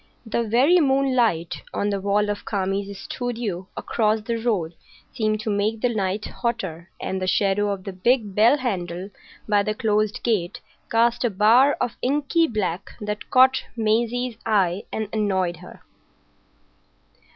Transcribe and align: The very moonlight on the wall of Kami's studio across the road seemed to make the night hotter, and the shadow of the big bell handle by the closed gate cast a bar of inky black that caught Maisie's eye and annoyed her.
The 0.25 0.41
very 0.43 0.79
moonlight 0.79 1.61
on 1.75 1.91
the 1.91 2.01
wall 2.01 2.31
of 2.31 2.43
Kami's 2.43 2.97
studio 2.99 3.67
across 3.77 4.19
the 4.21 4.37
road 4.37 4.73
seemed 5.13 5.41
to 5.41 5.51
make 5.51 5.79
the 5.81 5.93
night 5.93 6.25
hotter, 6.25 6.89
and 6.99 7.21
the 7.21 7.27
shadow 7.27 7.69
of 7.71 7.83
the 7.83 7.93
big 7.93 8.33
bell 8.33 8.57
handle 8.57 9.11
by 9.47 9.61
the 9.61 9.75
closed 9.75 10.23
gate 10.23 10.59
cast 10.89 11.23
a 11.23 11.29
bar 11.29 11.73
of 11.79 11.97
inky 12.01 12.47
black 12.47 12.93
that 12.99 13.29
caught 13.29 13.63
Maisie's 13.77 14.37
eye 14.43 14.85
and 14.91 15.07
annoyed 15.13 15.57
her. 15.57 15.81